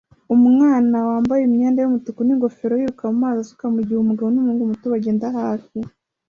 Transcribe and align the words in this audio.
Umwana 0.35 0.95
wambaye 1.09 1.41
imyenda 1.45 1.79
yumutuku 1.81 2.19
ningofero 2.25 2.73
yiruka 2.75 3.03
mumazi 3.11 3.37
asuka 3.41 3.65
mugihe 3.73 3.99
umugabo 3.99 4.27
numuhungu 4.29 4.69
muto 4.71 4.85
bagenda 4.93 5.25
hafi 5.37 5.77